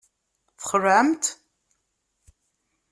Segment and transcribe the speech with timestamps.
[0.61, 1.23] Txelɛemt?